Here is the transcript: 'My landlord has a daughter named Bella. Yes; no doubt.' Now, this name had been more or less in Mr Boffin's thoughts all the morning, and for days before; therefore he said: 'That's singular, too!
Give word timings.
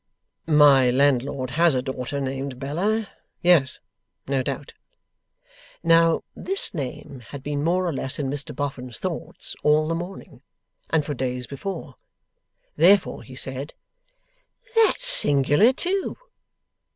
'My 0.47 0.89
landlord 0.89 1.51
has 1.51 1.75
a 1.75 1.83
daughter 1.83 2.19
named 2.19 2.57
Bella. 2.57 3.07
Yes; 3.43 3.81
no 4.27 4.41
doubt.' 4.41 4.73
Now, 5.83 6.23
this 6.35 6.73
name 6.73 7.19
had 7.27 7.43
been 7.43 7.63
more 7.63 7.85
or 7.85 7.93
less 7.93 8.17
in 8.17 8.27
Mr 8.27 8.55
Boffin's 8.55 8.97
thoughts 8.97 9.55
all 9.61 9.87
the 9.87 9.93
morning, 9.93 10.41
and 10.89 11.05
for 11.05 11.13
days 11.13 11.45
before; 11.45 11.97
therefore 12.75 13.21
he 13.21 13.35
said: 13.35 13.75
'That's 14.75 15.05
singular, 15.05 15.71
too! 15.71 16.17